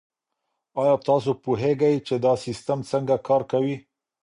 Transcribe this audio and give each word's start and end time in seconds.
آیا 0.81 0.95
تاسو 1.07 1.29
پوهیږئ 1.43 1.95
چي 2.07 2.15
دا 2.25 2.33
سیستم 2.45 2.79
څنګه 2.91 3.15
کار 3.27 3.41
کوي؟ 3.51 3.75